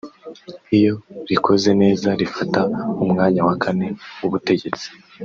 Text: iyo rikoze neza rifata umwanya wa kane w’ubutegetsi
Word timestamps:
iyo 0.77 0.93
rikoze 1.29 1.69
neza 1.81 2.07
rifata 2.21 2.61
umwanya 3.03 3.41
wa 3.47 3.55
kane 3.63 3.87
w’ubutegetsi 4.21 4.87